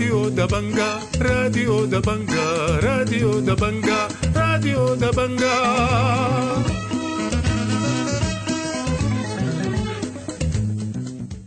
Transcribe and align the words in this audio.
راديو 0.00 0.28
دبنجا 0.28 0.98
راديو 1.20 1.84
دبنجا 1.84 2.46
راديو 2.84 3.40
دبنجا 3.40 4.08
راديو 4.36 4.94
دبنجا 4.94 5.56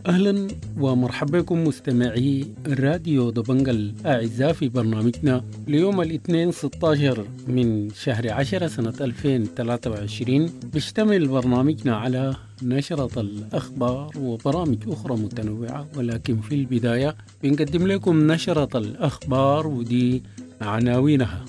أهلا 0.06 0.48
ومرحبا 0.78 1.40
بكم 1.40 1.64
مستمعي 1.64 2.46
راديو 2.66 3.30
دبنجا 3.30 3.70
الأعزاء 3.72 4.52
في 4.52 4.68
برنامجنا 4.68 5.44
ليوم 5.68 6.00
الاثنين 6.00 6.52
16 6.52 7.26
من 7.48 7.90
شهر 7.90 8.32
10 8.32 8.66
سنة 8.66 8.94
2023 9.00 10.50
بيشتمل 10.72 11.28
برنامجنا 11.28 11.96
على 11.96 12.34
نشرة 12.64 13.20
الأخبار 13.20 14.10
وبرامج 14.20 14.78
أخرى 14.88 15.14
متنوعة 15.16 15.86
ولكن 15.96 16.40
في 16.40 16.54
البداية 16.54 17.16
بنقدم 17.42 17.86
لكم 17.86 18.32
نشرة 18.32 18.78
الأخبار 18.78 19.66
ودي 19.66 20.22
عناوينها 20.60 21.44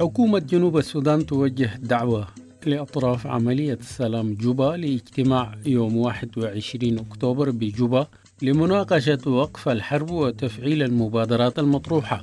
حكومة 0.00 0.38
جنوب 0.38 0.78
السودان 0.78 1.26
توجه 1.26 1.70
دعوة 1.82 2.26
لأطراف 2.66 3.26
عملية 3.26 3.78
سلام 3.82 4.34
جوبا 4.34 4.76
لاجتماع 4.76 5.54
يوم 5.66 5.96
21 5.96 6.98
أكتوبر 6.98 7.50
بجوبا 7.50 8.06
لمناقشة 8.42 9.18
وقف 9.26 9.68
الحرب 9.68 10.10
وتفعيل 10.10 10.82
المبادرات 10.82 11.58
المطروحة. 11.58 12.22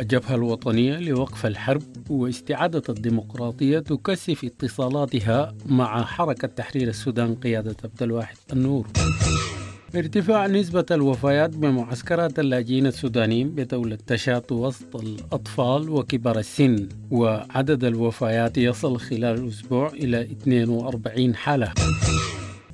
الجبهة 0.00 0.34
الوطنية 0.34 0.96
لوقف 0.98 1.46
الحرب 1.46 1.82
واستعادة 2.10 2.82
الديمقراطية 2.88 3.78
تكثف 3.78 4.44
اتصالاتها 4.44 5.54
مع 5.66 6.04
حركة 6.04 6.48
تحرير 6.48 6.88
السودان 6.88 7.34
قيادة 7.34 7.76
عبد 7.84 8.02
الواحد 8.02 8.36
النور. 8.52 8.86
ارتفاع 9.96 10.46
نسبة 10.46 10.86
الوفيات 10.90 11.56
بمعسكرات 11.56 12.38
اللاجئين 12.38 12.86
السودانيين 12.86 13.50
بدولة 13.50 13.98
تشات 14.06 14.52
وسط 14.52 14.96
الأطفال 14.96 15.90
وكبار 15.90 16.38
السن 16.38 16.88
وعدد 17.10 17.84
الوفيات 17.84 18.58
يصل 18.58 18.98
خلال 18.98 19.24
الأسبوع 19.44 19.88
إلى 19.88 20.22
42 20.22 21.34
حالة. 21.34 21.72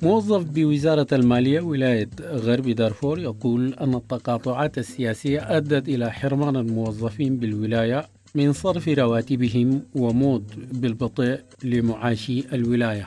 موظف 0.03 0.43
بوزارة 0.43 1.07
المالية 1.11 1.61
ولاية 1.61 2.09
غرب 2.21 2.69
دارفور 2.69 3.19
يقول 3.19 3.73
أن 3.73 3.95
التقاطعات 3.95 4.77
السياسية 4.77 5.57
أدت 5.57 5.89
إلى 5.89 6.11
حرمان 6.11 6.55
الموظفين 6.55 7.37
بالولاية 7.37 8.05
من 8.35 8.53
صرف 8.53 8.87
رواتبهم 8.87 9.81
وموت 9.95 10.43
بالبطيء 10.55 11.39
لمعاشي 11.63 12.43
الولاية. 12.53 13.05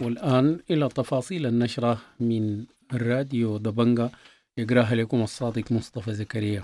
والآن 0.00 0.58
إلى 0.70 0.88
تفاصيل 0.88 1.46
النشرة 1.46 1.98
من 2.20 2.64
الراديو 2.94 3.56
دبنجا 3.56 4.10
يقراها 4.58 4.94
لكم 4.94 5.22
الصادق 5.22 5.72
مصطفى 5.72 6.14
زكريا. 6.14 6.62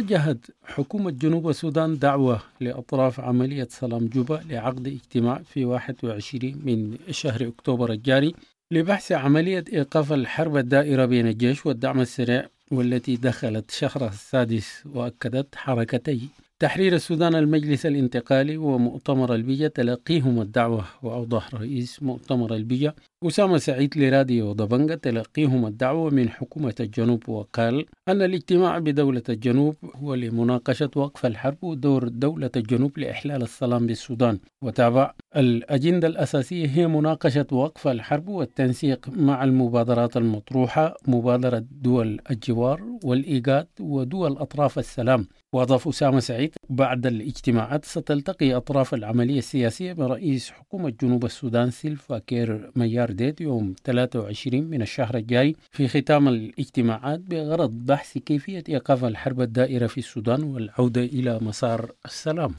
وجهت 0.00 0.46
حكومة 0.64 1.10
جنوب 1.10 1.48
السودان 1.48 1.98
دعوة 1.98 2.42
لأطراف 2.60 3.20
عملية 3.20 3.68
سلام 3.70 4.06
جوبا 4.06 4.40
لعقد 4.48 4.86
اجتماع 4.86 5.42
في 5.42 5.64
21 5.64 6.62
من 6.64 6.98
شهر 7.10 7.48
أكتوبر 7.48 7.92
الجاري 7.92 8.34
لبحث 8.70 9.12
عملية 9.12 9.64
إيقاف 9.72 10.12
الحرب 10.12 10.56
الدائرة 10.56 11.04
بين 11.04 11.26
الجيش 11.26 11.66
والدعم 11.66 12.00
السريع 12.00 12.46
والتي 12.70 13.16
دخلت 13.16 13.70
شهرها 13.70 14.08
السادس 14.08 14.82
وأكدت 14.94 15.54
حركتي. 15.54 16.28
تحرير 16.60 16.94
السودان 16.94 17.34
المجلس 17.34 17.86
الانتقالي 17.86 18.56
ومؤتمر 18.56 19.34
البيجة 19.34 19.66
تلقيهم 19.66 20.40
الدعوة 20.40 20.84
وأوضح 21.02 21.54
رئيس 21.54 22.02
مؤتمر 22.02 22.54
البيجة 22.54 22.94
أسامة 23.26 23.58
سعيد 23.58 23.98
لراديو 23.98 24.52
ضبنجة 24.52 24.94
تلقيهم 24.94 25.66
الدعوة 25.66 26.10
من 26.10 26.28
حكومة 26.28 26.74
الجنوب 26.80 27.28
وقال 27.28 27.86
أن 28.08 28.22
الاجتماع 28.22 28.78
بدولة 28.78 29.22
الجنوب 29.28 29.76
هو 29.96 30.14
لمناقشة 30.14 30.90
وقف 30.96 31.26
الحرب 31.26 31.64
ودور 31.64 32.08
دولة 32.08 32.50
الجنوب 32.56 32.98
لإحلال 32.98 33.42
السلام 33.42 33.86
بالسودان. 33.86 34.38
وتابع 34.64 35.12
الأجندة 35.36 36.08
الأساسية 36.08 36.66
هي 36.66 36.86
مناقشة 36.86 37.46
وقف 37.52 37.88
الحرب 37.88 38.28
والتنسيق 38.28 39.08
مع 39.08 39.44
المبادرات 39.44 40.16
المطروحة 40.16 40.96
مبادرة 41.08 41.64
دول 41.70 42.20
الجوار 42.30 42.82
والإيجاد 43.04 43.66
ودول 43.80 44.32
أطراف 44.32 44.78
السلام. 44.78 45.26
وأضاف 45.52 45.88
أسامة 45.88 46.20
سعيد 46.20 46.49
بعد 46.68 47.06
الاجتماعات 47.06 47.84
ستلتقي 47.84 48.54
أطراف 48.54 48.94
العملية 48.94 49.38
السياسية 49.38 49.92
برئيس 49.92 50.50
حكومة 50.50 50.92
جنوب 51.02 51.24
السودان 51.24 51.70
سيلفا 51.70 52.18
كير 52.18 52.70
ميارديت 52.76 53.40
يوم 53.40 53.74
23 53.84 54.62
من 54.64 54.82
الشهر 54.82 55.16
الجاري 55.16 55.56
في 55.70 55.88
ختام 55.88 56.28
الاجتماعات 56.28 57.20
بغرض 57.20 57.70
بحث 57.70 58.18
كيفية 58.18 58.64
إيقاف 58.68 59.04
الحرب 59.04 59.40
الدائرة 59.40 59.86
في 59.86 59.98
السودان 59.98 60.42
والعودة 60.42 61.04
إلى 61.04 61.38
مسار 61.42 61.92
السلام. 62.04 62.54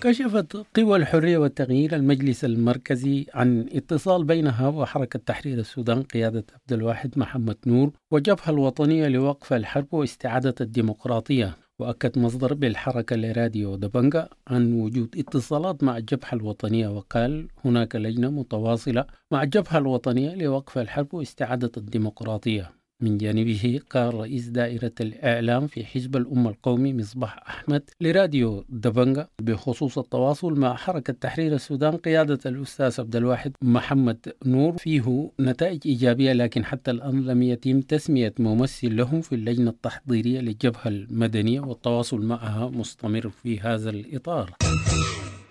كشفت 0.00 0.56
قوى 0.76 0.96
الحرية 0.96 1.38
والتغيير 1.38 1.96
المجلس 1.96 2.44
المركزي 2.44 3.26
عن 3.34 3.66
اتصال 3.72 4.24
بينها 4.24 4.68
وحركة 4.68 5.18
تحرير 5.26 5.58
السودان 5.58 6.02
قيادة 6.02 6.44
عبد 6.54 6.72
الواحد 6.72 7.18
محمد 7.18 7.56
نور 7.66 7.92
والجبهة 8.10 8.50
الوطنية 8.50 9.08
لوقف 9.08 9.52
الحرب 9.52 9.94
واستعادة 9.94 10.54
الديمقراطية. 10.60 11.56
وأكد 11.78 12.18
مصدر 12.18 12.54
بالحركة 12.54 13.16
لراديو 13.16 13.74
دبنجا 13.76 14.28
عن 14.48 14.72
وجود 14.80 15.18
اتصالات 15.18 15.84
مع 15.84 15.96
الجبهة 15.96 16.32
الوطنية. 16.32 16.88
وقال 16.88 17.48
هناك 17.64 17.96
لجنة 17.96 18.30
متواصلة 18.30 19.06
مع 19.30 19.42
الجبهة 19.42 19.78
الوطنية 19.78 20.34
لوقف 20.34 20.78
الحرب 20.78 21.14
واستعادة 21.14 21.72
الديمقراطية. 21.76 22.83
من 23.00 23.18
جانبه 23.18 23.80
قال 23.90 24.14
رئيس 24.14 24.48
دائرة 24.48 24.92
الإعلام 25.00 25.66
في 25.66 25.84
حزب 25.84 26.16
الأمة 26.16 26.50
القومي 26.50 26.92
مصباح 26.94 27.48
أحمد 27.48 27.90
لراديو 28.00 28.64
دبنجا 28.68 29.28
بخصوص 29.42 29.98
التواصل 29.98 30.58
مع 30.60 30.74
حركة 30.74 31.12
تحرير 31.12 31.54
السودان 31.54 31.96
قيادة 31.96 32.38
الأستاذ 32.46 33.00
عبد 33.00 33.16
الواحد 33.16 33.52
محمد 33.62 34.32
نور. 34.46 34.76
فيه 34.76 35.30
نتائج 35.40 35.80
إيجابية 35.86 36.32
لكن 36.32 36.64
حتى 36.64 36.90
الآن 36.90 37.24
لم 37.24 37.42
يتم 37.42 37.80
تسمية 37.80 38.34
ممثل 38.38 38.96
لهم 38.96 39.20
في 39.20 39.34
اللجنة 39.34 39.70
التحضيرية 39.70 40.40
للجبهة 40.40 40.88
المدنية 40.88 41.60
والتواصل 41.60 42.20
معها 42.20 42.68
مستمر 42.68 43.30
في 43.30 43.60
هذا 43.60 43.90
الإطار. 43.90 44.50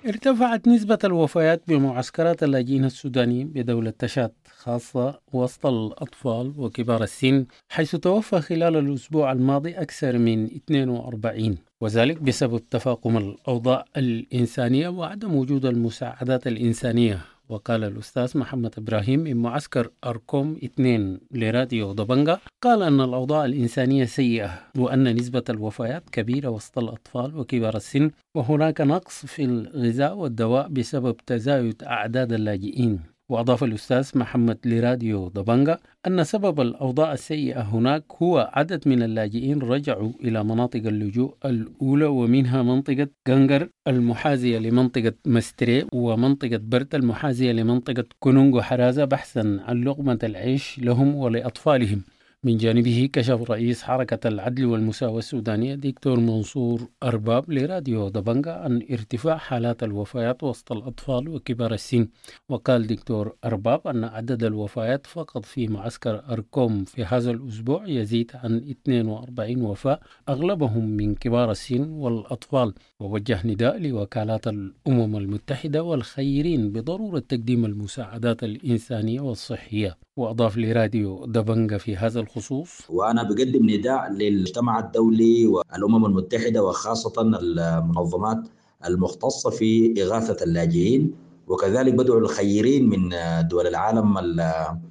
ارتفعت 0.08 0.68
نسبة 0.68 1.00
الوفيات 1.04 1.64
بمعسكرات 1.68 2.44
اللاجئين 2.44 2.86
السودانيين 2.86 3.48
بدولة 3.48 3.94
تشاد. 4.00 4.32
خاصة 4.64 5.20
وسط 5.34 5.66
الأطفال 5.66 6.54
وكبار 6.58 7.04
السن 7.04 7.46
حيث 7.70 7.96
توفى 7.96 8.42
خلال 8.42 8.76
الأسبوع 8.78 9.32
الماضي 9.32 9.72
أكثر 9.72 10.18
من 10.18 10.46
42 10.46 11.58
وذلك 11.82 12.22
بسبب 12.22 12.62
تفاقم 12.70 13.18
الأوضاع 13.18 13.86
الإنسانية 13.98 14.88
وعدم 14.90 15.36
وجود 15.36 15.66
المساعدات 15.66 16.48
الإنسانية. 16.48 17.22
وقال 17.50 17.84
الأستاذ 17.84 18.38
محمد 18.38 18.74
إبراهيم 18.78 19.20
من 19.20 19.38
معسكر 19.38 19.90
أركوم 20.06 20.58
2 20.64 21.20
لراديو 21.32 21.92
ضبنجة 21.92 22.40
قال 22.64 22.84
أن 22.84 23.02
الأوضاع 23.02 23.46
الإنسانية 23.46 24.06
سيئة 24.06 24.60
وأن 24.78 25.16
نسبة 25.16 25.44
الوفيات 25.50 26.10
كبيرة 26.10 26.50
وسط 26.50 26.80
الأطفال 26.80 27.38
وكبار 27.38 27.76
السن 27.76 28.12
وهناك 28.36 28.82
نقص 28.82 29.26
في 29.26 29.44
الغذاء 29.46 30.16
والدواء 30.16 30.68
بسبب 30.68 31.18
تزايد 31.26 31.84
أعداد 31.84 32.34
اللاجئين. 32.34 33.13
وأضاف 33.30 33.64
الأستاذ 33.64 34.12
محمد 34.16 34.58
لراديو 34.66 35.28
ضبنجة 35.28 35.80
أن 36.08 36.24
سبب 36.24 36.62
الأوضاع 36.62 37.14
السيئة 37.14 37.62
هناك 37.62 38.04
هو 38.22 38.52
عدد 38.54 38.88
من 38.88 39.04
اللاجئين 39.04 39.60
رجعوا 39.60 40.12
إلى 40.24 40.44
مناطق 40.44 40.88
اللجوء 40.88 41.36
الأولى 41.46 42.06
ومنها 42.06 42.64
منطقة 42.64 43.08
جنجر 43.28 43.70
المحاذية 43.88 44.60
لمنطقة 44.60 45.14
مستري 45.26 45.86
ومنطقة 45.94 46.58
برت 46.58 46.96
المحاذية 46.96 47.52
لمنطقة 47.52 48.06
كونونغو 48.20 48.62
حرازة 48.62 49.06
بحثا 49.06 49.60
عن 49.68 49.84
لقمة 49.84 50.20
العيش 50.24 50.80
لهم 50.80 51.16
ولأطفالهم. 51.16 52.02
من 52.46 52.58
جانبه 52.58 53.10
كشف 53.14 53.52
رئيس 53.52 53.84
حركة 53.84 54.28
العدل 54.28 54.66
والمساواة 54.66 55.18
السودانية 55.20 55.76
دكتور 55.76 56.20
منصور 56.20 56.88
أرباب 57.04 57.52
لراديو 57.52 58.10
دبنجا 58.10 58.52
عن 58.52 58.82
ارتفاع 58.92 59.38
حالات 59.38 59.84
الوفيات 59.84 60.44
وسط 60.44 60.72
الأطفال 60.72 61.30
وكبار 61.30 61.74
السن. 61.74 62.08
وقال 62.50 62.88
دكتور 62.88 63.36
أرباب 63.46 63.88
أن 63.88 64.04
عدد 64.04 64.44
الوفيات 64.44 65.08
فقط 65.08 65.46
في 65.46 65.68
معسكر 65.68 66.24
أركوم 66.30 66.84
في 66.84 67.04
هذا 67.04 67.32
الأسبوع 67.32 67.88
يزيد 67.88 68.32
عن 68.36 68.56
42 68.88 69.62
وفاة 69.62 70.00
أغلبهم 70.30 70.86
من 70.90 71.16
كبار 71.16 71.52
السن 71.52 71.90
والأطفال. 71.90 72.74
ووجه 73.00 73.48
نداء 73.48 73.78
لوكالات 73.78 74.48
الأمم 74.48 75.18
المتحدة 75.18 75.84
والخيرين 75.84 76.72
بضرورة 76.72 77.20
تقديم 77.20 77.66
المساعدات 77.66 78.44
الإنسانية 78.44 79.22
والصحية. 79.22 79.98
وأضاف 80.18 80.58
لراديو 80.58 81.26
دبنجا 81.26 81.78
في 81.78 81.98
هذا 81.98 82.20
الخصوص. 82.20 82.70
وأنا 82.90 83.24
بقدم 83.24 83.70
نداء 83.70 84.12
للمجتمع 84.12 84.80
الدولي 84.80 85.48
والأمم 85.48 86.06
المتحدة 86.06 86.64
وخاصة 86.64 87.22
المنظمات 87.22 88.38
المختصة 88.86 89.50
في 89.50 89.94
إغاثة 90.04 90.44
اللاجئين 90.44 91.14
وكذلك 91.48 91.94
بدعو 91.94 92.18
الخيرين 92.18 92.90
من 92.90 93.10
دول 93.48 93.68
العالم 93.68 94.18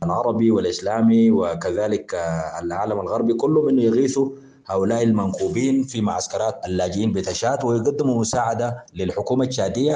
العربي 0.02 0.50
والإسلامي 0.50 1.30
وكذلك 1.30 2.14
العالم 2.62 3.00
الغربي 3.00 3.34
كلهم 3.34 3.68
أنه 3.68 3.82
يغيثوا 3.82 4.30
هؤلاء 4.66 5.02
المنكوبين 5.02 5.82
في 5.82 6.00
معسكرات 6.00 6.66
اللاجئين 6.66 7.12
بتشاد 7.12 7.64
ويقدموا 7.64 8.20
مساعدة 8.20 8.84
للحكومة 8.94 9.44
التشادية 9.44 9.94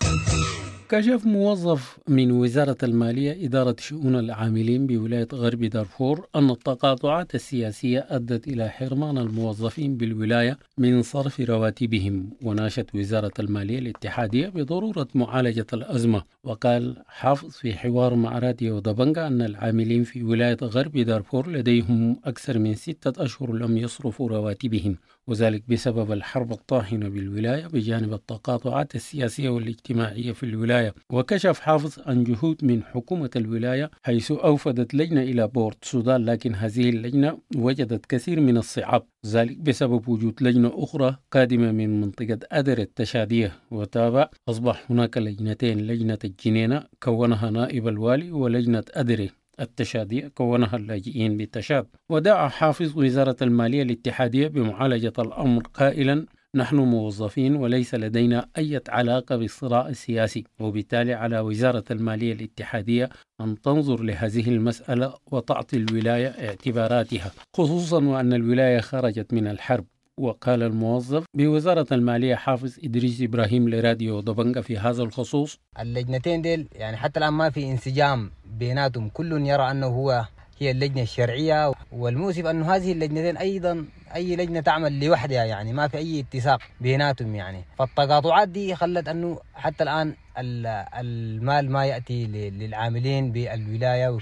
كشف 0.88 1.26
موظف 1.26 1.98
من 2.08 2.30
وزارة 2.30 2.76
المالية 2.82 3.46
إدارة 3.46 3.76
شؤون 3.78 4.18
العاملين 4.18 4.86
بولاية 4.86 5.28
غرب 5.32 5.64
دارفور 5.64 6.26
أن 6.36 6.50
التقاطعات 6.50 7.34
السياسية 7.34 8.06
أدت 8.08 8.48
إلى 8.48 8.68
حرمان 8.68 9.18
الموظفين 9.18 9.96
بالولاية 9.96 10.58
من 10.78 11.02
صرف 11.02 11.40
رواتبهم. 11.40 12.30
وناشت 12.42 12.94
وزارة 12.94 13.32
المالية 13.38 13.78
الاتحادية 13.78 14.48
بضرورة 14.48 15.08
معالجة 15.14 15.66
الأزمة. 15.72 16.22
وقال 16.44 16.96
حافظ 17.06 17.50
في 17.50 17.74
حوار 17.74 18.14
مع 18.14 18.38
راديو 18.38 18.78
دبنجا 18.78 19.26
أن 19.26 19.42
العاملين 19.42 20.04
في 20.04 20.22
ولاية 20.22 20.58
غرب 20.62 20.92
دارفور 20.98 21.50
لديهم 21.50 22.16
أكثر 22.24 22.58
من 22.58 22.74
ستة 22.74 23.24
أشهر 23.24 23.52
لم 23.52 23.76
يصرفوا 23.76 24.28
رواتبهم. 24.28 24.96
وذلك 25.26 25.62
بسبب 25.68 26.12
الحرب 26.12 26.52
الطاحنة 26.52 27.08
بالولاية 27.08 27.66
بجانب 27.66 28.12
التقاطعات 28.12 28.94
السياسية 28.94 29.48
والاجتماعية 29.48 30.32
في 30.32 30.42
الولاية. 30.42 30.75
وكشف 31.12 31.60
حافظ 31.60 31.98
عن 32.06 32.24
جهود 32.24 32.64
من 32.64 32.82
حكومة 32.82 33.30
الولاية 33.36 33.90
حيث 34.02 34.32
أوفدت 34.32 34.94
لجنة 34.94 35.22
إلى 35.22 35.48
بورت 35.48 35.84
سودان 35.84 36.24
لكن 36.24 36.54
هذه 36.54 36.88
اللجنة 36.90 37.38
وجدت 37.56 38.06
كثير 38.06 38.40
من 38.40 38.56
الصعاب 38.56 39.02
ذلك 39.26 39.58
بسبب 39.58 40.08
وجود 40.08 40.42
لجنة 40.42 40.72
أخرى 40.74 41.16
قادمة 41.32 41.72
من 41.72 42.00
منطقة 42.00 42.38
أدر 42.52 42.78
التشادية. 42.78 43.52
وتابع 43.70 44.28
أصبح 44.48 44.90
هناك 44.90 45.18
لجنتين 45.18 45.78
لجنة 45.86 46.18
الجنينة 46.24 46.84
كونها 47.02 47.50
نائب 47.50 47.88
الوالي 47.88 48.32
ولجنة 48.32 48.84
أدري 48.90 49.30
التشادية 49.60 50.28
كونها 50.28 50.76
اللاجئين 50.76 51.36
بالتشاد. 51.36 51.86
ودعا 52.10 52.48
حافظ 52.48 52.98
وزارة 52.98 53.36
المالية 53.42 53.82
الاتحادية 53.82 54.48
بمعالجة 54.48 55.12
الأمر 55.18 55.62
قائلا 55.74 56.26
نحن 56.56 56.76
موظفين 56.76 57.56
وليس 57.56 57.94
لدينا 57.94 58.48
أي 58.58 58.80
علاقة 58.88 59.36
بالصراع 59.36 59.88
السياسي 59.88 60.44
وبالتالي 60.60 61.14
على 61.14 61.40
وزارة 61.40 61.84
المالية 61.90 62.32
الاتحادية 62.32 63.08
أن 63.40 63.60
تنظر 63.60 64.02
لهذه 64.02 64.48
المسألة 64.48 65.14
وتعطي 65.26 65.76
الولاية 65.76 66.28
اعتباراتها 66.28 67.30
خصوصا 67.56 68.04
وأن 68.04 68.32
الولاية 68.32 68.80
خرجت 68.80 69.32
من 69.32 69.46
الحرب. 69.46 69.84
وقال 70.20 70.62
الموظف 70.62 71.24
بوزارة 71.34 71.86
المالية 71.92 72.34
حافظ 72.34 72.76
إدريس 72.84 73.22
إبراهيم 73.22 73.68
لراديو 73.68 74.20
دبنجا 74.20 74.60
في 74.60 74.78
هذا 74.78 75.02
الخصوص. 75.02 75.58
اللجنتين 75.80 76.42
ديل 76.42 76.68
يعني 76.72 76.96
حتى 76.96 77.18
الآن 77.18 77.32
ما 77.32 77.50
في 77.50 77.70
انسجام 77.70 78.30
بيناتهم 78.58 79.08
كل 79.08 79.46
يرى 79.46 79.70
أنه 79.70 79.86
هو 79.86 80.24
هي 80.58 80.70
اللجنة 80.70 81.02
الشرعية 81.02 81.72
والمؤسف 81.92 82.46
أنه 82.46 82.74
هذه 82.74 82.92
اللجنتين 82.92 83.36
أيضا 83.36 83.86
أي 84.14 84.36
لجنة 84.36 84.60
تعمل 84.60 85.04
لوحدها 85.04 85.44
يعني 85.44 85.72
ما 85.72 85.88
في 85.88 85.96
أي 85.96 86.20
اتساق 86.20 86.60
بيناتهم 86.80 87.34
يعني. 87.34 87.64
فالتقاطعات 87.78 88.48
دي 88.48 88.74
خلت 88.74 89.08
أنه 89.08 89.38
حتى 89.54 89.84
الآن 89.84 90.14
المال 90.38 91.70
ما 91.70 91.86
يأتي 91.86 92.26
للعاملين 92.50 93.32
بالولاية 93.32 94.18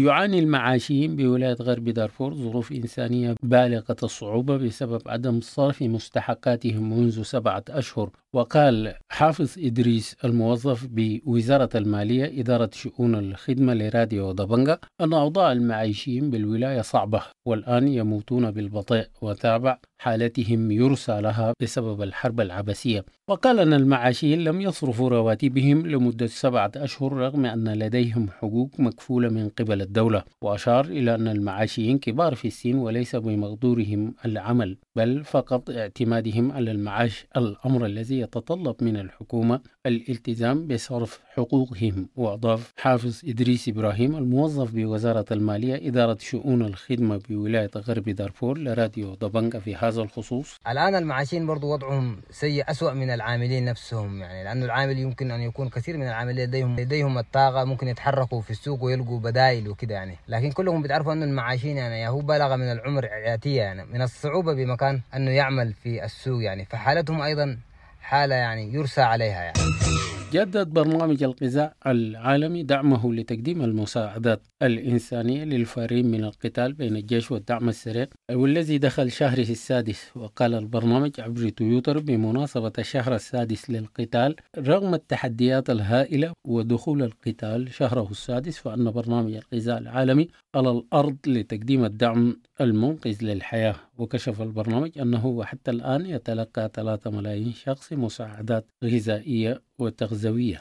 يعاني 0.00 0.38
المعاشيين 0.38 1.16
بولاية 1.16 1.56
غرب 1.62 1.88
دارفور 1.88 2.34
ظروف 2.34 2.72
إنسانية 2.72 3.34
بالغة 3.42 3.96
الصعوبة 4.02 4.56
بسبب 4.56 5.02
عدم 5.06 5.40
صرف 5.40 5.82
مستحقاتهم 5.82 6.98
منذ 6.98 7.22
سبعة 7.22 7.64
أشهر. 7.68 8.10
وقال 8.32 8.94
حافظ 9.08 9.54
إدريس 9.58 10.16
الموظف 10.24 10.86
بوزارة 10.90 11.70
المالية 11.74 12.40
إدارة 12.40 12.70
شؤون 12.72 13.14
الخدمة 13.14 13.74
لراديو 13.74 14.32
دبنجا 14.32 14.78
أن 15.00 15.12
أوضاع 15.12 15.52
المعيشين 15.52 16.30
بالولاية 16.30 16.80
صعبة. 16.80 17.22
والآن 17.46 17.88
يموتون 17.88 18.50
بالبطيء 18.50 19.06
وتابع 19.22 19.78
حالتهم 19.98 20.70
يرسى 20.70 21.20
لها 21.20 21.52
بسبب 21.60 22.02
الحرب 22.02 22.40
العبسية 22.40 23.04
وقال 23.28 23.58
أن 23.58 23.72
المعاشيين 23.72 24.44
لم 24.44 24.60
يصرفوا 24.60 25.08
رواتبهم 25.08 25.86
لمدة 25.86 26.26
سبعة 26.26 26.72
أشهر 26.76 27.12
رغم 27.12 27.46
أن 27.46 27.68
لديهم 27.68 28.30
حقوق 28.30 28.70
مكفولة 28.78 29.28
من 29.28 29.48
قبل 29.48 29.82
الدولة. 29.82 30.22
وأشار 30.42 30.84
إلى 30.84 31.14
أن 31.14 31.28
المعاشيين 31.28 31.98
كبار 31.98 32.34
في 32.34 32.48
السن 32.48 32.74
وليس 32.74 33.16
بمقدورهم 33.16 34.14
العمل 34.24 34.76
بل 34.96 35.24
فقط 35.24 35.70
اعتمادهم 35.70 36.52
على 36.52 36.70
المعاش 36.70 37.26
الأمر 37.36 37.86
الذي 37.86 38.18
يتطلب 38.18 38.76
من 38.80 38.96
الحكومة 38.96 39.60
الالتزام 39.86 40.66
بصرف 40.66 41.20
حقوقهم. 41.34 42.08
وأضاف 42.16 42.72
حافظ 42.76 43.20
إدريس 43.24 43.68
إبراهيم 43.68 44.16
الموظف 44.16 44.74
بوزارة 44.74 45.26
المالية 45.30 45.88
إدارة 45.88 46.18
شؤون 46.20 46.62
الخدمة 46.62 47.16
بولاية 47.36 47.70
غرب 47.76 48.08
دارفور 48.08 48.58
لراديو 48.58 49.14
دبنجا 49.14 49.58
في 49.58 49.76
هذا 49.76 50.02
الخصوص. 50.02 50.60
الآن 50.68 50.94
المعاشين 50.94 51.46
برضو 51.46 51.72
وضعهم 51.72 52.20
سيء 52.30 52.70
أسوأ 52.70 52.92
من 52.92 53.10
العاملين 53.10 53.64
نفسهم 53.64 54.22
يعني 54.22 54.44
لأنه 54.44 54.64
العامل 54.64 54.98
يمكن 54.98 55.30
أن 55.30 55.40
يكون 55.40 55.68
كثير 55.68 55.96
من 55.96 56.06
العاملين 56.06 56.46
لديهم 56.48 56.76
لديهم 56.80 57.18
الطاقة 57.18 57.64
ممكن 57.64 57.88
يتحركوا 57.88 58.40
في 58.40 58.50
السوق 58.50 58.84
ويلقوا 58.84 59.20
بدائل 59.20 59.68
وكده 59.68 59.94
يعني. 59.94 60.16
لكن 60.28 60.50
كلهم 60.50 60.82
بتعرفوا 60.82 61.12
أن 61.12 61.22
المعاشين 61.22 61.76
يعني 61.76 62.08
هو 62.08 62.18
بلغ 62.18 62.56
من 62.56 62.72
العمر 62.72 63.06
عياتية 63.06 63.60
يعني 63.60 63.84
من 63.84 64.02
الصعوبة 64.02 64.54
بمكان 64.54 65.00
أنه 65.16 65.30
يعمل 65.30 65.72
في 65.72 66.04
السوق 66.04 66.42
يعني. 66.42 66.64
فحالتهم 66.64 67.22
أيضا 67.22 67.58
حالة 68.00 68.34
يعني 68.34 68.74
يرسى 68.74 69.00
عليها 69.00 69.42
يعني. 69.42 70.11
جدد 70.32 70.68
برنامج 70.68 71.22
الغذاء 71.22 71.76
العالمي 71.86 72.62
دعمه 72.62 73.14
لتقديم 73.14 73.62
المساعدات 73.62 74.42
الإنسانية 74.62 75.44
للفارين 75.44 76.10
من 76.10 76.24
القتال 76.24 76.72
بين 76.72 76.96
الجيش 76.96 77.30
والدعم 77.30 77.68
السريع 77.68 78.06
والذي 78.30 78.78
دخل 78.78 79.10
شهره 79.10 79.50
السادس. 79.50 80.10
وقال 80.16 80.54
البرنامج 80.54 81.20
عبر 81.20 81.48
تويتر 81.48 81.98
بمناسبة 81.98 82.72
الشهر 82.78 83.14
السادس 83.14 83.70
للقتال 83.70 84.36
رغم 84.58 84.94
التحديات 84.94 85.70
الهائلة 85.70 86.32
ودخول 86.46 87.02
القتال 87.02 87.72
شهره 87.74 88.08
السادس 88.10 88.58
فأن 88.58 88.90
برنامج 88.90 89.32
الغذاء 89.34 89.78
العالمي 89.78 90.28
على 90.54 90.70
الأرض 90.70 91.16
لتقديم 91.26 91.84
الدعم 91.84 92.40
المنقذ 92.60 93.16
للحياة. 93.24 93.76
وكشف 94.02 94.42
البرنامج 94.42 94.98
أنه 94.98 95.26
وحتى 95.26 95.70
الآن 95.70 96.06
يتلقى 96.06 96.70
3 96.74 97.10
ملايين 97.10 97.52
شخص 97.52 97.92
مساعدات 97.92 98.66
غذائية 98.84 99.62
وتغذوية. 99.78 100.58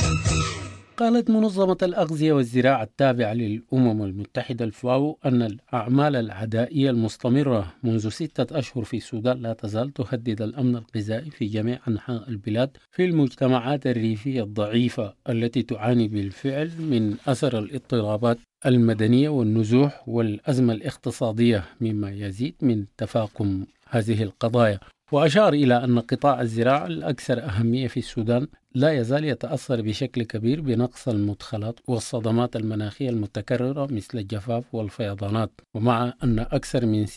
قالت 1.01 1.29
منظمة 1.29 1.77
الأغذية 1.83 2.33
والزراعة 2.33 2.83
التابعة 2.83 3.33
للأمم 3.33 4.03
المتحدة 4.03 4.65
الفاو 4.65 5.17
أن 5.25 5.41
الأعمال 5.41 6.15
العدائية 6.15 6.89
المستمرة 6.89 7.73
منذ 7.83 8.09
ستة 8.09 8.59
أشهر 8.59 8.83
في 8.83 8.97
السودان 8.97 9.41
لا 9.41 9.53
تزال 9.53 9.93
تهدد 9.93 10.41
الأمن 10.41 10.75
الغذائي 10.75 11.31
في 11.31 11.45
جميع 11.45 11.79
أنحاء 11.87 12.29
البلاد 12.29 12.77
في 12.91 13.05
المجتمعات 13.05 13.87
الريفية 13.87 14.43
الضعيفة 14.43 15.13
التي 15.29 15.63
تعاني 15.63 16.07
بالفعل 16.07 16.71
من 16.79 17.15
أثر 17.27 17.59
الاضطرابات 17.59 18.37
المدنية 18.65 19.29
والنزوح 19.29 20.03
والأزمة 20.07 20.73
الاقتصادية 20.73 21.63
مما 21.81 22.11
يزيد 22.11 22.55
من 22.61 22.85
تفاقم 22.97 23.65
هذه 23.89 24.23
القضايا. 24.23 24.79
وأشار 25.11 25.53
إلى 25.53 25.83
أن 25.83 25.99
قطاع 25.99 26.41
الزراعة 26.41 26.85
الأكثر 26.87 27.43
أهمية 27.43 27.87
في 27.87 27.97
السودان 27.97 28.47
لا 28.75 28.91
يزال 28.91 29.25
يتأثر 29.25 29.81
بشكل 29.81 30.23
كبير 30.23 30.61
بنقص 30.61 31.07
المدخلات 31.07 31.79
والصدمات 31.87 32.55
المناخية 32.55 33.09
المتكررة 33.09 33.87
مثل 33.91 34.17
الجفاف 34.17 34.75
والفيضانات. 34.75 35.51
ومع 35.73 36.13
أن 36.23 36.39
أكثر 36.39 36.85
من 36.85 37.05
66% 37.07 37.13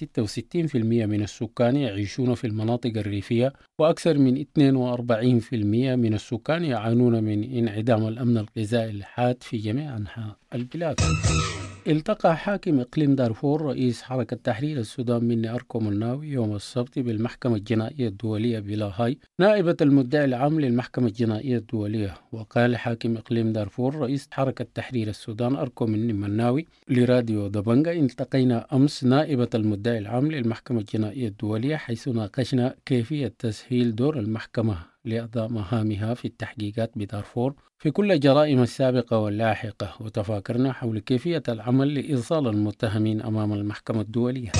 من 1.06 1.22
السكان 1.22 1.76
يعيشون 1.76 2.34
في 2.34 2.46
المناطق 2.46 2.92
الريفية 2.96 3.52
وأكثر 3.78 4.18
من 4.18 4.44
42% 4.44 5.96
من 5.96 6.14
السكان 6.14 6.64
يعانون 6.64 7.24
من 7.24 7.44
انعدام 7.44 8.08
الأمن 8.08 8.38
الغذائي 8.38 8.90
الحاد 8.90 9.42
في 9.42 9.56
جميع 9.56 9.96
أنحاء 9.96 10.36
البلاد. 10.54 10.96
التقى 11.88 12.36
حاكم 12.36 12.80
إقليم 12.80 13.14
دارفور 13.14 13.62
رئيس 13.62 14.02
حركة 14.02 14.36
تحرير 14.36 14.78
السودان 14.78 15.24
مني 15.24 15.50
أركو 15.50 15.80
مناوي 15.80 16.28
يوم 16.28 16.56
السبت 16.56 16.98
بالمحكمة 16.98 17.56
الجنائية 17.56 18.08
الدولية 18.08 18.58
بلاهاي 18.58 19.18
نائبة 19.38 19.76
المدعي 19.80 20.24
العام 20.24 20.60
للمحكمة 20.60 21.06
الجنائية 21.06 21.56
الدولية 21.56 22.14
وقال 22.32 22.76
حاكم 22.76 23.16
إقليم 23.16 23.52
دارفور 23.52 23.94
رئيس 23.94 24.28
حركة 24.30 24.66
تحرير 24.74 25.08
السودان 25.08 25.56
أركو 25.56 25.86
مني 25.86 26.12
مناوي 26.12 26.66
لراديو 26.88 27.48
دبنجا 27.48 27.92
التقينا 27.92 28.66
أمس 28.72 29.04
نائبة 29.04 29.48
المدعي 29.54 29.98
العام 29.98 30.30
للمحكمة 30.30 30.80
الجنائية 30.80 31.28
الدولية 31.28 31.76
حيث 31.76 32.08
ناقشنا 32.08 32.74
كيفية 32.86 33.34
تسهيل 33.38 33.94
دور 33.94 34.18
المحكمة. 34.18 34.93
لأداء 35.04 35.48
مهامها 35.48 36.14
في 36.14 36.24
التحقيقات 36.24 36.92
بدارفور 36.96 37.54
في 37.78 37.90
كل 37.90 38.12
الجرائم 38.12 38.62
السابقة 38.62 39.18
واللاحقة. 39.18 39.94
وتفاكرنا 40.00 40.72
حول 40.72 40.98
كيفية 40.98 41.42
العمل 41.48 41.94
لإيصال 41.94 42.46
المتهمين 42.48 43.22
أمام 43.22 43.52
المحكمة 43.52 44.00
الدولية. 44.00 44.52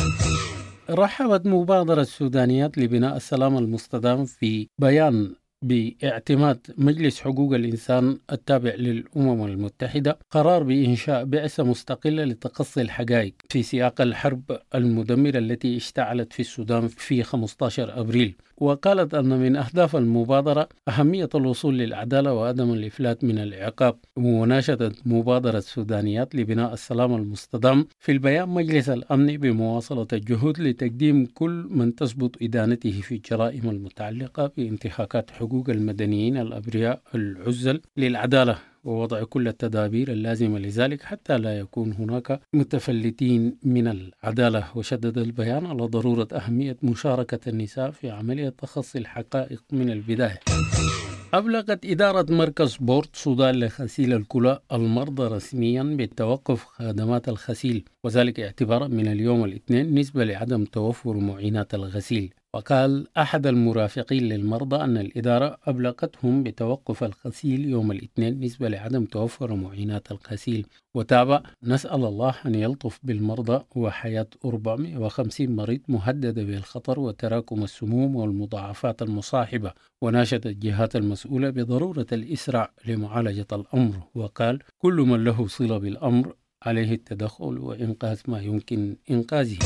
رحبت 0.91 1.47
مبادرة 1.47 2.01
السودانيات 2.01 2.79
لبناء 2.79 3.17
السلام 3.17 3.59
المستدام 3.59 4.25
في 4.25 4.69
بيان 4.79 5.35
باعتماد 5.68 6.59
مجلس 6.78 7.21
حقوق 7.21 7.54
الإنسان 7.54 8.18
التابع 8.33 8.75
للأمم 8.75 9.44
المتحدة 9.47 10.18
قرار 10.30 10.62
بإنشاء 10.62 11.25
بعثة 11.25 11.62
مستقلة 11.64 12.25
لتقصي 12.25 12.80
الحقائق 12.83 13.35
في 13.49 13.62
سياق 13.62 14.00
الحرب 14.00 14.42
المدمرة 14.75 15.38
التي 15.38 15.76
اشتعلت 15.76 16.33
في 16.33 16.40
السودان 16.40 16.88
في 16.88 17.23
15 17.23 18.00
أبريل. 18.00 18.35
وقالت 18.59 19.14
أن 19.14 19.28
من 19.28 19.56
أهداف 19.56 19.97
المبادرة 19.97 20.68
أهمية 20.88 21.28
الوصول 21.35 21.78
للعدالة 21.78 22.33
وعدم 22.33 22.73
الإفلات 22.73 23.25
من 23.25 23.38
العقاب. 23.38 23.97
وناشدت 24.16 25.06
مبادرة 25.06 25.61
سودانيات 25.61 26.35
لبناء 26.35 26.73
السلام 26.73 27.14
المستدام 27.14 27.87
في 27.99 28.12
البيان 28.12 28.49
مجلس 28.49 28.88
الأمن 28.88 29.37
بمواصلة 29.37 30.06
الجهود 30.12 30.61
لتقديم 30.61 31.26
كل 31.26 31.66
من 31.71 31.94
تثبت 31.94 32.42
إدانته 32.42 33.00
في 33.00 33.14
الجرائم 33.14 33.71
المتعلقة 33.71 34.52
بانتهاكات 34.56 35.30
حقوق 35.30 35.53
المدنيين 35.68 36.37
الأبرياء 36.37 37.00
العزل 37.14 37.80
للعدالة 37.96 38.58
ووضع 38.84 39.25
كل 39.25 39.49
التدابير 39.49 40.12
اللازمة 40.12 40.58
لذلك 40.58 41.02
حتى 41.02 41.38
لا 41.38 41.58
يكون 41.58 41.92
هناك 41.92 42.40
متفلتين 42.52 43.56
من 43.62 43.88
العدالة. 43.88 44.64
وشدد 44.75 45.18
البيان 45.18 45.66
على 45.66 45.82
ضرورة 45.82 46.28
أهمية 46.32 46.76
مشاركة 46.82 47.49
النساء 47.49 47.90
في 47.90 48.11
عملية 48.11 48.49
تخصي 48.49 48.99
الحقائق 48.99 49.62
من 49.73 49.90
البداية. 49.90 50.40
أبلغت 51.34 51.87
إدارة 51.87 52.26
مركز 52.32 52.76
بورت 52.76 53.16
سودان 53.16 53.54
لغسيل 53.54 54.12
الكلى 54.12 54.61
المرضى 54.73 55.23
رسميا 55.37 55.82
بتوقف 55.82 56.64
خدمات 56.64 57.28
الغسيل 57.28 57.84
وذلك 58.04 58.40
اعتبارا 58.40 58.88
من 58.88 59.06
اليوم 59.08 59.44
الاثنين 59.44 59.94
نسبة 59.94 60.25
لعدم 60.25 60.64
توفر 60.64 61.16
معينات 61.16 61.75
الغسيل. 61.75 62.34
وقال 62.54 63.06
أحد 63.18 63.46
المرافقين 63.46 64.23
للمرضى 64.23 64.76
أن 64.76 64.96
الإدارة 64.96 65.58
أبلغتهم 65.66 66.42
بتوقف 66.42 67.04
الغسيل 67.04 67.64
يوم 67.64 67.92
الاثنين 67.92 68.40
نسبة 68.40 68.68
لعدم 68.68 69.04
توفر 69.04 69.54
معينات 69.54 70.12
الغسيل. 70.12 70.66
وتابع 70.94 71.42
نسأل 71.62 72.04
الله 72.04 72.34
أن 72.46 72.54
يلطف 72.54 73.00
بالمرضى 73.02 73.64
وحياة 73.76 74.26
450 74.44 75.56
مريض 75.56 75.80
مهددة 75.88 76.42
بالخطر 76.42 77.00
وتراكم 77.00 77.64
السموم 77.64 78.16
والمضاعفات 78.16 79.02
المصاحبة. 79.02 79.73
وناشد 80.02 80.46
الجهات 80.46 80.96
المسؤولة 80.96 81.50
بضرورة 81.50 82.06
الإسراع 82.12 82.73
لمعالجة 82.87 83.46
الأمر. 83.52 83.94
وقال 84.14 84.58
كل 84.78 84.94
من 84.94 85.25
له 85.25 85.46
صلة 85.46 85.78
بالأمر 85.78 86.34
عليه 86.62 86.92
التدخل 86.92 87.58
وإنقاذ 87.58 88.20
ما 88.28 88.40
يمكن 88.40 88.96
إنقاذه. 89.11 89.58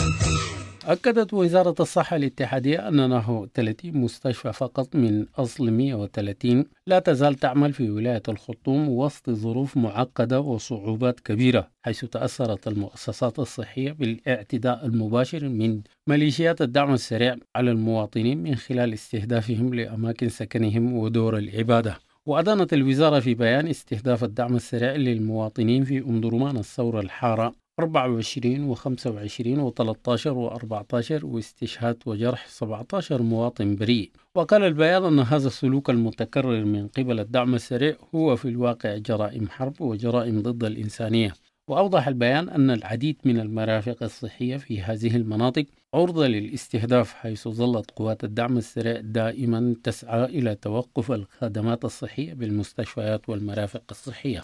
أكدت 0.88 1.34
وزارة 1.34 1.74
الصحة 1.80 2.16
الاتحادية 2.16 2.88
أن 2.88 3.10
نحو 3.10 3.46
30 3.54 3.96
مستشفى 3.96 4.52
فقط 4.52 4.96
من 4.96 5.26
أصل 5.38 5.70
130 5.70 6.64
لا 6.86 6.98
تزال 6.98 7.34
تعمل 7.34 7.72
في 7.72 7.90
ولاية 7.90 8.22
الخرطوم 8.28 8.88
وسط 8.88 9.30
ظروف 9.30 9.76
معقدة 9.76 10.40
وصعوبات 10.40 11.20
كبيرة 11.20 11.70
حيث 11.82 12.04
تأثرت 12.04 12.68
المؤسسات 12.68 13.38
الصحية 13.38 13.92
بالاعتداء 13.92 14.86
المباشر 14.86 15.48
من 15.48 15.80
ميليشيات 16.06 16.62
الدعم 16.62 16.94
السريع 16.94 17.36
على 17.56 17.70
المواطنين 17.70 18.42
من 18.42 18.54
خلال 18.54 18.92
استهدافهم 18.92 19.74
لأماكن 19.74 20.28
سكنهم 20.28 20.92
ودور 20.92 21.38
العبادة. 21.38 21.98
وأدانت 22.26 22.72
الوزارة 22.72 23.20
في 23.20 23.34
بيان 23.34 23.68
استهداف 23.68 24.24
الدعم 24.24 24.56
السريع 24.56 24.92
للمواطنين 24.92 25.84
في 25.84 25.98
أم 25.98 26.20
درمان 26.20 26.56
الثورة 26.56 27.00
الحارة. 27.00 27.54
24 27.78 28.74
و25 28.74 29.58
و13 29.58 30.34
و14 30.34 31.24
واستشهاد 31.24 32.02
وجرح 32.06 32.46
17 32.48 33.22
مواطن 33.22 33.76
بريء. 33.76 34.10
وقال 34.34 34.62
البيان 34.62 35.04
أن 35.04 35.18
هذا 35.18 35.46
السلوك 35.46 35.90
المتكرر 35.90 36.64
من 36.64 36.88
قبل 36.88 37.20
الدعم 37.20 37.54
السريع 37.54 37.96
هو 38.14 38.36
في 38.36 38.48
الواقع 38.48 38.96
جرائم 38.96 39.48
حرب 39.48 39.80
وجرائم 39.80 40.42
ضد 40.42 40.64
الإنسانية. 40.64 41.32
وأوضح 41.68 42.08
البيان 42.08 42.48
أن 42.48 42.70
العديد 42.70 43.16
من 43.24 43.40
المرافق 43.40 44.02
الصحية 44.02 44.56
في 44.56 44.82
هذه 44.82 45.16
المناطق 45.16 45.66
عرضة 45.94 46.26
للاستهداف 46.26 47.14
حيث 47.14 47.48
ظلت 47.48 47.90
قوات 47.90 48.24
الدعم 48.24 48.58
السريع 48.58 49.00
دائما 49.00 49.74
تسعى 49.84 50.24
إلى 50.24 50.54
توقف 50.54 51.12
الخدمات 51.12 51.84
الصحية 51.84 52.34
بالمستشفيات 52.34 53.28
والمرافق 53.28 53.82
الصحية. 53.90 54.40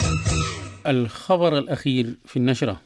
الخبر 0.87 1.57
الأخير 1.57 2.17
في 2.25 2.37
النشرة. 2.37 2.81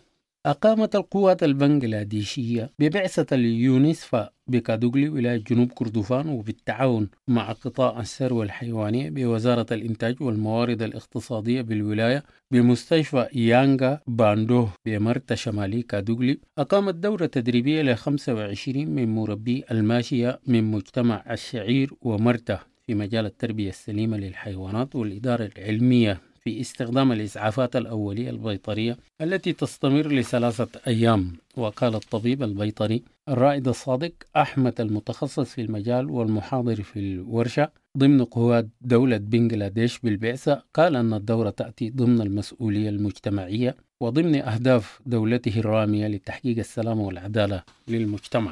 أقامت 0.46 0.96
القوات 0.96 1.44
البنغلاديشية 1.44 2.72
ببعثة 2.80 3.36
اليونسفا 3.36 4.30
بكادوغلي 4.48 5.10
ولاية 5.10 5.38
جنوب 5.38 5.72
كردفان 5.72 6.30
وبالتعاون 6.30 7.10
مع 7.28 7.52
قطاع 7.52 8.00
الثروة 8.00 8.44
الحيوانية 8.44 9.10
بوزارة 9.10 9.66
الإنتاج 9.72 10.22
والموارد 10.22 10.82
الاقتصادية 10.82 11.62
بالولاية 11.62 12.24
بمستشفى 12.52 13.28
يانغا 13.34 14.00
باندوه 14.08 14.74
بمرتا 14.86 15.36
شمالي 15.36 15.82
كادوغلي. 15.82 16.40
أقامت 16.58 16.96
دورة 16.96 17.26
تدريبية 17.26 17.82
ل 17.82 17.96
25 17.96 18.88
من 18.88 19.16
مربي 19.16 19.64
الماشية 19.72 20.40
من 20.48 20.64
مجتمع 20.64 21.24
الشعير 21.32 21.92
ومرتا 22.02 22.60
في 22.88 22.96
مجال 22.96 23.26
التربية 23.26 23.70
السليمة 23.70 24.18
للحيوانات 24.18 24.96
والإدارة 24.96 25.50
العلمية. 25.58 26.29
في 26.44 26.62
استخدام 26.62 27.12
الإسعافات 27.12 27.76
الأولية 27.76 28.30
البيطرية 28.30 28.98
التي 29.22 29.54
تستمر 29.54 30.08
لثلاثة 30.08 30.68
أيام 30.88 31.38
وقال 31.58 31.96
الطبيب 31.96 32.44
البيطري 32.44 33.04
الرائد 33.30 33.68
الصادق 33.68 34.12
أحمد 34.38 34.82
المتخصص 34.82 35.50
في 35.54 35.62
المجال 35.62 36.10
والمحاضر 36.10 36.82
في 36.84 37.00
الورشة 37.00 37.70
ضمن 37.98 38.24
قوات 38.24 38.68
دولة 38.82 39.18
بنغلاديش 39.18 40.00
بالبعثة 40.00 40.64
قال 40.74 40.96
أن 40.96 41.14
الدورة 41.14 41.50
تأتي 41.50 41.90
ضمن 41.90 42.22
المسؤولية 42.22 42.90
المجتمعية 42.90 43.76
وضمن 44.02 44.36
أهداف 44.36 45.00
دولته 45.06 45.60
الرامية 45.60 46.08
لتحقيق 46.08 46.58
السلام 46.58 47.00
والعدالة 47.00 47.64
للمجتمع. 47.88 48.52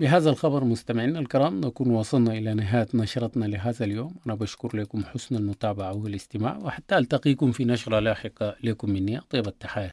بهذا 0.00 0.30
الخبر 0.30 0.64
مستمعينا 0.64 1.18
الكرام 1.18 1.60
نكون 1.60 1.90
وصلنا 1.90 2.32
إلى 2.32 2.54
نهاية 2.54 2.88
نشرتنا 2.94 3.44
لهذا 3.44 3.84
اليوم. 3.84 4.14
أنا 4.26 4.34
بشكر 4.34 4.76
لكم 4.76 5.04
حسن 5.04 5.36
المتابعة 5.36 5.92
والاستماع 5.96 6.58
وحتى 6.58 6.98
ألتقيكم 6.98 7.52
في 7.52 7.64
نشرة 7.64 7.98
لاحقة 7.98 8.56
لكم 8.64 8.90
مني 8.90 9.20
طيب 9.30 9.48
التحية 9.48 9.90